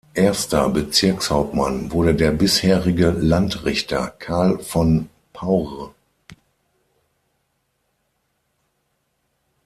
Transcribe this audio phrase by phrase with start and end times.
[0.15, 5.93] Erster Bezirkshauptmann wurde der bisherige Landrichter Carl von Paur.